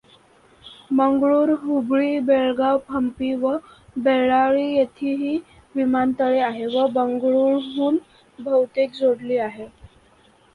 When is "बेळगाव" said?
2.19-2.77